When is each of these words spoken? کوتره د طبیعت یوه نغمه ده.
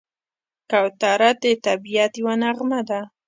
کوتره 0.71 1.29
د 1.41 1.43
طبیعت 1.65 2.11
یوه 2.21 2.33
نغمه 2.43 2.81
ده. 2.89 3.01